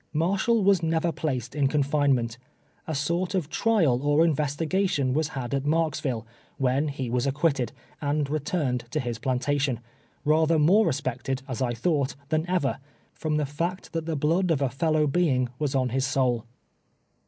Marshall 0.13 0.63
was 0.63 0.81
never 0.81 1.11
placed 1.11 1.53
in 1.53 1.67
confinement. 1.67 2.39
A 2.87 2.95
sort 2.95 3.35
of 3.35 3.49
trial 3.51 4.01
or 4.01 4.25
investigation 4.25 5.13
was 5.13 5.27
had 5.27 5.53
at 5.53 5.63
Marksville, 5.67 6.25
when 6.57 6.87
he 6.87 7.07
was 7.07 7.27
acfpiitted, 7.27 7.69
and 8.01 8.27
returned 8.27 8.85
to 8.89 8.99
his 8.99 9.19
plantation, 9.19 9.79
rather 10.25 10.57
more 10.57 10.87
respected, 10.87 11.43
as 11.47 11.61
I 11.61 11.75
thought, 11.75 12.15
than 12.29 12.49
ever, 12.49 12.79
from 13.13 13.37
the 13.37 13.45
fact 13.45 13.93
that 13.93 14.07
the 14.07 14.15
blood 14.15 14.49
of 14.49 14.59
a 14.63 14.69
fellow 14.71 15.05
being 15.05 15.49
w'as 15.59 15.75
on 15.79 15.89
his 15.89 16.07
soul. 16.07 16.45